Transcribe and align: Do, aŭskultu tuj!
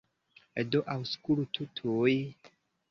Do, 0.75 0.81
aŭskultu 0.95 1.71
tuj! 1.81 2.19